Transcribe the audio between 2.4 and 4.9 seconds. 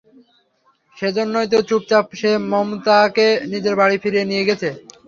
মমতা কে নিজের বাড়িতে ফিরিয়ে নিয়ে গেছে।